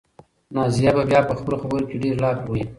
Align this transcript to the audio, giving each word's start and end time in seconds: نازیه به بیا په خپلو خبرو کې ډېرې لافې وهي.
نازیه 0.55 0.91
به 0.95 1.03
بیا 1.09 1.21
په 1.29 1.33
خپلو 1.39 1.55
خبرو 1.61 1.87
کې 1.89 1.95
ډېرې 2.01 2.21
لافې 2.23 2.45
وهي. 2.49 2.63